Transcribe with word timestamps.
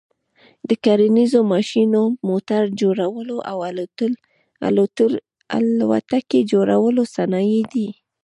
د 0.67 0.69
کرنیز 0.83 1.33
ماشینو، 1.51 2.01
موټر 2.29 2.63
جوړلو 2.81 3.37
او 3.51 3.57
الوتکي 5.97 6.39
جوړلو 6.51 7.03
صنایع 7.15 7.61
دي. 7.73 7.87